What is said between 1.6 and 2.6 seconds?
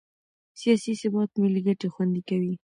ګټې خوندي کوي